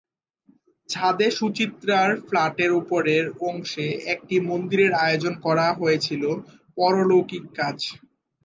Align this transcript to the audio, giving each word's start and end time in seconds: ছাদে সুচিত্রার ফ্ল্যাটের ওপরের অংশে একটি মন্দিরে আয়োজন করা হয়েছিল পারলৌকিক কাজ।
ছাদে 0.89 1.27
সুচিত্রার 1.37 2.09
ফ্ল্যাটের 2.21 2.71
ওপরের 2.81 3.25
অংশে 3.49 3.85
একটি 4.13 4.35
মন্দিরে 4.49 4.87
আয়োজন 5.03 5.33
করা 5.45 5.67
হয়েছিল 5.79 6.23
পারলৌকিক 6.77 7.43
কাজ। 7.57 7.77